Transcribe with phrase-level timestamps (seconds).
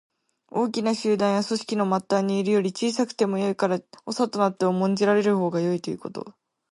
[0.49, 6.33] 大きな集団や組織の末端にいるより、小さくてもよいから長となって重んじられるほうがよいということ。